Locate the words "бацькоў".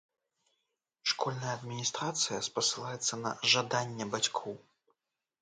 4.17-4.53